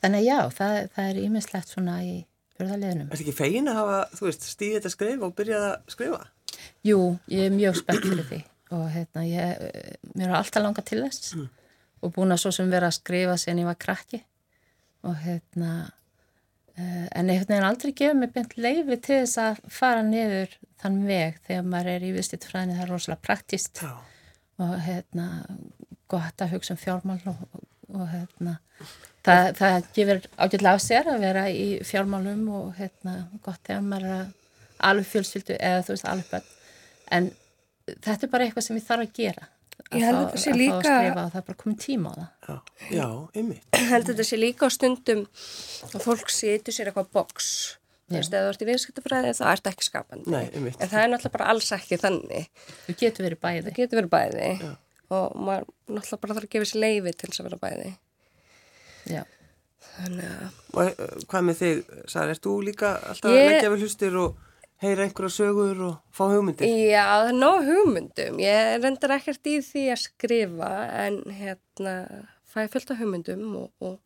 [0.01, 2.15] þannig að já, það, það er ímislegt svona í
[2.59, 3.07] börðaliðinum.
[3.11, 6.19] ertu ekki fegin að hafa, þú veist, stíðið þetta skrif og byrjað að skrifa?
[6.89, 6.99] Jú,
[7.33, 8.41] ég er mjög spennt fyrir því
[8.75, 9.63] og hérna, ég,
[10.15, 11.35] mér er alltaf langa til þess
[12.05, 14.21] og búin að svo sem vera að skrifa síðan ég var krakki.
[15.05, 15.71] Og hérna
[16.77, 21.01] eh, en einhvern veginn aldrei gefið mér beint leifi til þess að fara niður þann
[21.07, 23.93] veg þegar maður er í viðstitt fræðinu það er rosalega praktist Já.
[24.61, 25.27] og hérna
[26.11, 27.39] gott að hugsa um fjármál og,
[27.93, 28.57] og, hérna
[29.25, 33.15] það, það gefur ágætlega á sér að vera í fjármálum og hérna
[33.45, 34.35] gott þegar maður er að
[34.89, 36.53] alveg fjölskyldu eða þú veist alveg bönn
[37.15, 37.31] en
[37.95, 39.49] þetta er bara eitthvað sem ég þarf að gera
[39.95, 41.79] Ég held að það sé að fá að líka- skrifa og það er bara komið
[41.85, 42.55] tíma á það Já,
[42.97, 43.07] já,
[43.39, 43.65] einmitt.
[43.79, 45.21] ég held þetta sé líka á stundum
[45.91, 47.49] að fólk setur sér eitthvað boks.
[48.05, 50.29] Þú veist, ef þú ert í viðskiptafræði þá ert ekki skapandi.
[50.29, 50.75] Nei, einmitt.
[50.81, 52.49] En það er náttúrulega bara alls ekki þannig.
[52.85, 54.49] þú getur verið bæði Það getur verið bæði
[55.15, 57.89] og maður náttúrulega bara þarf að gefa sér leifi til þess að vera bæði.
[59.15, 59.23] Já.
[59.95, 63.61] Þannig að, Og eh, hvað með þig, Sara, ert þú líka alltaf að Ég-
[64.85, 66.69] heyra einhverja sögur og fá hugmyndir?
[66.91, 68.39] já, það er nóg hugmyndum.
[68.43, 70.71] Ég reyndar ekkert í því að skrifa
[71.05, 71.95] en hérna
[72.53, 73.99] fæ fullt af hugmyndum og, og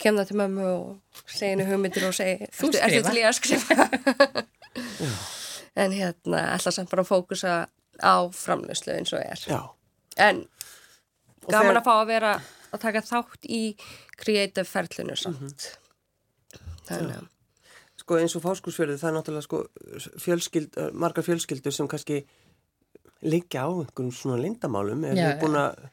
[0.00, 3.20] kem það til mömmu og segi henni hugmyndir og segi, Þú "Ertu- ertu skrifa." til
[3.20, 3.74] í að skrifa?
[5.84, 7.52] en hérna, ætla samt bara að fókusa
[8.00, 9.42] á framlöslu eins og er.
[9.50, 9.60] Já.
[10.16, 10.44] En
[11.44, 12.32] Og gaman þegar- að fá að vera
[12.72, 13.60] að taka þátt í
[14.20, 15.70] creative ferlinu samt.
[16.88, 17.28] Þannig að,
[18.10, 19.58] Sko eins og fáskursfjörði, það er náttúrulega sko
[20.18, 22.16] fjölskyld, margar fjölskyldur sem kannski
[23.22, 25.04] liggja á einhverjum svona lindamálum.
[25.06, 25.84] Er þið búin að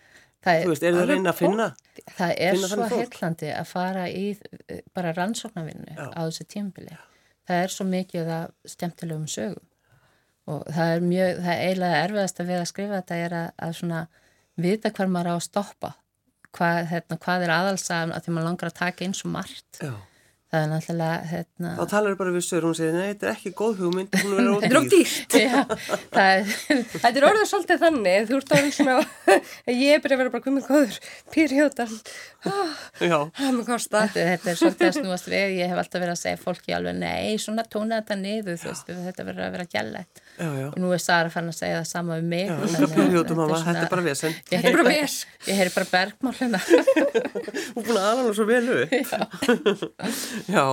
[0.47, 1.67] Þú veist, er að alveg reyna að finna?
[2.15, 6.97] Það er finna svo heillandi að fara í eh, bara rannsóknarvinnu á þessu tímabili.
[7.45, 9.65] Það er svo mikið af stemtilegum sögum
[10.47, 13.47] og það er mjög, það er eiginlega erfiðast að við að skrifa þetta er að,
[13.67, 14.03] að svona
[14.65, 15.95] vita hvar maður á að stoppa
[16.57, 19.81] hvað, hérna, hvað er aðalsaðan að því maður langar að taka eins og margt.
[19.83, 19.93] Já.
[20.47, 23.51] Það er náttúrulega, hérna, Þá talar bara við Söru, hún segir, nei, þetta er ekki
[23.59, 25.15] góð hugmynd, hún er ódýr.
[26.23, 26.53] er,
[26.93, 28.95] Þetta er orðið svolítið þannig, þú ert orðin svona,
[29.73, 30.99] ég er byrjað að vera bara komið góður,
[31.35, 31.97] pyrjóðan,
[33.03, 34.05] Já, það mér kosta.
[34.07, 36.99] þetta, þetta er svolítið að snúast við, ég hef alltaf verið að segja fólki alveg,
[37.03, 40.23] nei, svona tóna þetta niður, veist, þetta verður að vera gællegt.
[40.37, 40.67] Já, já.
[40.69, 42.49] Og nú er Sara fann að segja það sama um mig.
[42.49, 44.35] Þetta er bara vesen.
[44.51, 46.59] Ég er heyri bara bara, bara bergmál hérna.
[47.73, 48.93] Hún er búin að aðlána svo vel upp.
[50.55, 50.65] Já,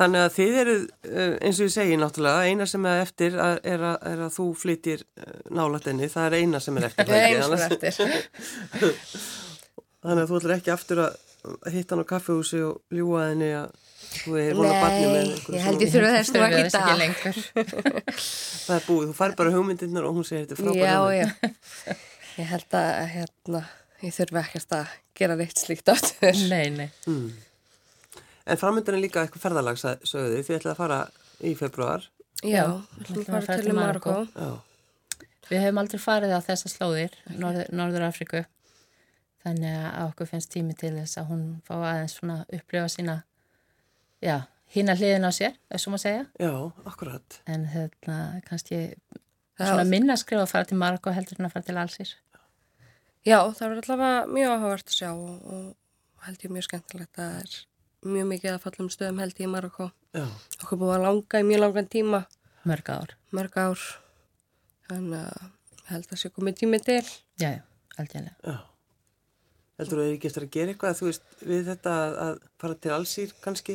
[0.00, 0.76] þannig að þið eru,
[1.10, 4.34] eh, eins og ég segi náttúrulega, eina sem er eftir að- er að, er að
[4.36, 5.04] þú flyttir
[5.54, 7.06] nálat henni, það er eina sem er eftir.
[7.06, 7.92] Það er eins og Annars- eftir.
[10.06, 11.16] Þannig að þú ætlar ekki aftur að
[11.72, 13.70] hitta hann á kaffehúsi og ljúa henni að
[14.22, 16.98] þú er vona barni með Nei, ég held ég þurfa þess nú Þurfi ekki dag.
[17.00, 17.40] lengur.
[18.66, 21.96] Það er búið, þú fær bara hugmyndirnar og hún segir þetta frábæð Já, já.
[22.36, 23.60] Ég held að, hérna,
[24.04, 26.40] ég þurfa ekkert að gera neitt slíkt áttur.
[26.50, 26.88] Nei, nei.
[28.46, 30.98] En framöndan er líka eitthvað ferðalag, sa- sögðu þið, þið ætlaði að fara
[31.40, 32.04] í februar.
[32.44, 32.64] Já,
[33.00, 34.18] við að fara til Marokko.
[35.46, 38.44] Við hefum aldrei farið á þessa slóðir, Norður, Norður Afriku.
[39.46, 43.14] Þannig að okkur finnst tími til þess að hún fá aðeins svona upplifa sína,
[44.22, 44.36] já,
[44.74, 46.26] hína hliðin á sér, þessum að segja.
[46.40, 46.52] já,
[46.86, 47.40] akkurat.
[47.46, 48.78] En hérna, kannski
[49.56, 49.64] Já.
[49.70, 52.10] svona minna skrifa að fara til Marokko heldur en að fara til Alsir.
[53.26, 57.30] Já, það verður allavega mjög áhugavert að sjá og, og held ég mjög skemmtilegt að
[57.32, 57.56] það er
[58.06, 59.88] mjög mikið að fallum stöðum held ég í Marokko.
[60.14, 60.26] Já,
[60.62, 62.20] Okkur búið að langa í mjög langan tíma,
[62.66, 63.16] Mörg ár.
[63.34, 63.82] mörg ár.
[64.86, 67.02] Þannig að ég held að sé komið tími til.
[67.40, 67.62] Já, já,
[67.98, 68.22] aldrei.
[68.46, 68.56] já.
[69.76, 72.76] Heldur þú að þið eftir að gera eitthvað, þú veist, við þetta að, að fara
[72.80, 73.74] til allsýr kannski?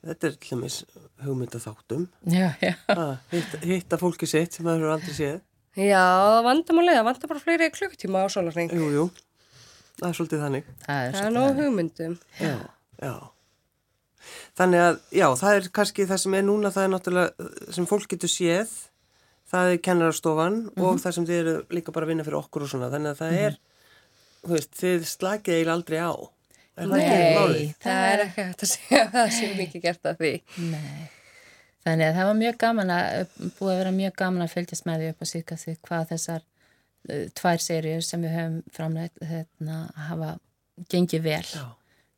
[0.00, 0.76] Þetta er til dæmis
[1.24, 2.06] hugmynda þáttum.
[2.32, 2.72] Já, já.
[2.94, 5.40] Að hitta, hitta fólki sitt sem það eru aldrei séð.
[5.76, 8.72] Já, það vandamálega, það vandar bara fleiri klukkutíma á sólarring.
[8.74, 9.04] Jú, jú,
[10.00, 10.70] það er svolítið þannig.
[10.86, 11.60] Það er Það er nóg þannig.
[11.68, 12.16] hugmyndum.
[12.40, 12.54] Já,
[13.04, 13.12] já.
[14.60, 18.08] Þannig að, já, það er kannski það sem er núna, það er náttúrulega sem fólk
[18.10, 18.72] getur séð,
[19.52, 22.72] það er kennarastofan og það sem þið eru líka bara að vinna fyrir okkur og
[22.72, 22.90] svona.
[22.92, 23.56] Þannig að það er,
[24.44, 26.12] þú veist, þið slakið eiginlega aldrei á.
[26.80, 27.72] Er það Nei.
[27.82, 30.32] Það er ekki hægt að segja að það sé mikið gert af því.
[30.70, 31.08] Nei.
[31.80, 35.02] Þannig að það var mjög gaman að, búið að vera mjög gaman að fylgjast með
[35.02, 39.78] því upp á síkast því hvað þessar uh, tvær seríur sem við höfum framleitt hérna,
[40.08, 40.32] hafa
[40.92, 41.44] gengið vel.
[41.44, 41.68] Já,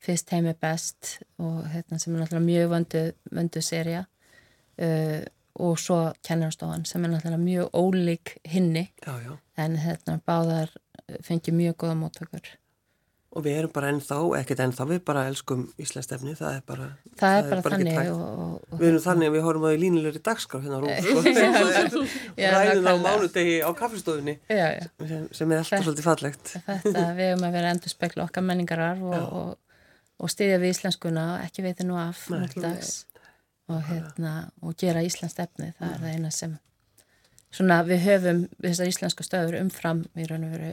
[0.02, 4.00] Fyrst heim er best og hérna, sem er náttúrulega mjög vöndu, vöndu seria
[4.82, 5.20] uh,
[5.62, 9.36] og svo kennarstofan sem er náttúrulega mjög ólík hinni já, já.
[9.62, 10.72] en hérna, báðar
[11.22, 12.50] fengið mjög góða móttökur.
[13.32, 16.88] Og við erum bara ennþá, ekkert ennþá, við bara elskum Íslandsstefni, það er bara...
[17.16, 19.68] Það, er bara ekki þannig og, og, og Við erum þannig að við horfum á
[19.70, 22.02] því línulegri dagskrá hérna á rúf, sko.
[22.52, 24.84] Ræðin á mánudegi á kaffistofunni, já, já.
[25.08, 26.52] sem, sem er alltaf Þetta- svolítið fallegt.
[26.66, 29.24] þetta við hefum að vera endur spekla okkar menningarar og, Já.
[29.40, 29.80] og,
[30.20, 32.26] og styðja við íslenskuna og ekki veitir nú af
[33.72, 36.58] og, hérna, og gera Íslands stefni, það er það eina sem
[37.52, 40.72] svona við höfum þessar íslensku stöður umfram í raun og veru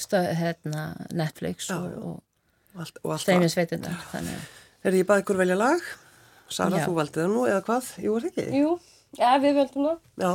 [0.00, 2.22] stöð, hérna, Netflix Já, og,
[2.74, 4.32] og Allt, og að
[4.82, 5.84] Er ég baði ykkur velja lag?
[6.52, 6.86] Sara, Já.
[6.88, 7.90] þú valdið það nú, eða hvað?
[8.02, 8.60] Jú, er það ekki?
[8.62, 8.72] Jú,
[9.18, 10.00] já, við völdum það.
[10.24, 10.32] Já,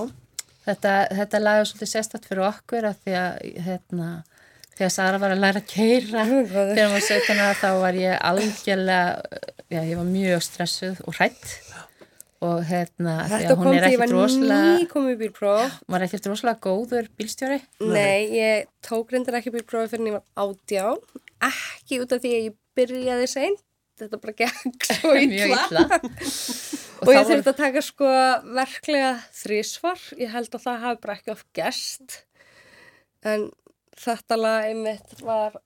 [0.67, 3.35] Þetta, þetta lag er svolítið sérstætt fyrir okkur að því að
[3.67, 4.07] hérna,
[4.75, 8.17] þegar Sara var að læra að keira þegar hún var 17 ára þá var ég
[8.29, 9.39] algjörlega,
[9.71, 11.53] já ég var mjög stressuð og hrætt
[12.45, 14.73] og hérna því að hún er ekkert rosalega,
[15.93, 17.59] var ekkert rosalega góður bílstjóri.
[17.81, 21.01] Nei, ég tók reyndar ekki bílprófi fyrir en ég var átján.
[21.49, 23.63] Ekki út af því að ég byrjaði seint.
[23.97, 25.85] Þetta bara gekk svo illa.
[26.97, 28.07] Og, ég þurfti að taka sko
[28.57, 30.01] verklega þrísvar.
[30.17, 32.19] Ég held að það hafi bara ekki oft gest.
[33.25, 33.49] En
[33.97, 35.57] þetta lag einmitt var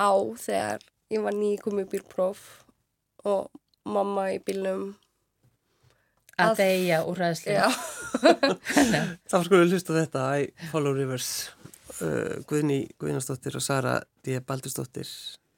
[0.00, 2.44] á þegar ég var ný komið í bílpróf
[3.28, 3.48] og
[3.84, 4.94] mamma í bílnum.
[6.38, 7.56] Að að- deyja úr ræðslu.
[9.30, 11.30] Þá skulum við hlusta þetta I Follow Rivers
[12.00, 14.38] uh, Guðni Guðnastóttir og Sara D.
[14.44, 15.08] Baldurstóttir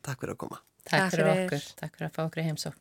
[0.06, 2.80] Takk fyrir að koma Takk Takk fyrir okkur, takk fyrir að fá okkur í heimsókn.